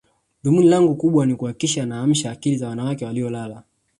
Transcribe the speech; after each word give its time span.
Dhumuni 0.43 0.67
langu 0.69 0.95
kubwa 0.95 1.25
ni 1.25 1.35
kuhakikisha 1.35 1.85
naamsha 1.85 2.31
akili 2.31 2.57
za 2.57 2.67
wanawake 2.67 3.05
waliolala 3.05 3.63